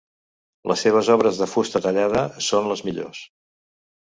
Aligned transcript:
Les 0.71 0.85
seves 0.87 1.09
obres 1.15 1.41
de 1.41 1.47
fusta 1.51 1.83
tallada 1.87 2.25
són 2.47 2.71
les 2.73 2.83
millors. 2.89 3.23